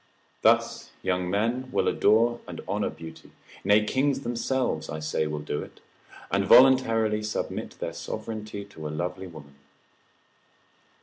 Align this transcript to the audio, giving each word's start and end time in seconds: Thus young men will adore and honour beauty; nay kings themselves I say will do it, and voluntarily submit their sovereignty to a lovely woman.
Thus 0.41 0.89
young 1.03 1.29
men 1.29 1.71
will 1.71 1.87
adore 1.87 2.39
and 2.47 2.59
honour 2.67 2.89
beauty; 2.89 3.33
nay 3.63 3.83
kings 3.83 4.21
themselves 4.21 4.89
I 4.89 4.97
say 4.97 5.27
will 5.27 5.41
do 5.43 5.61
it, 5.61 5.79
and 6.31 6.43
voluntarily 6.43 7.21
submit 7.21 7.75
their 7.79 7.93
sovereignty 7.93 8.65
to 8.65 8.87
a 8.87 8.89
lovely 8.89 9.27
woman. 9.27 9.53